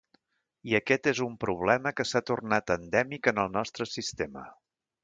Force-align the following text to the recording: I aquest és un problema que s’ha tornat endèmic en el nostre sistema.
I 0.69 0.73
aquest 0.77 1.09
és 1.11 1.21
un 1.25 1.35
problema 1.45 1.91
que 1.99 2.07
s’ha 2.13 2.23
tornat 2.33 2.75
endèmic 2.79 3.31
en 3.35 3.47
el 3.47 3.57
nostre 3.61 3.93
sistema. 3.97 4.51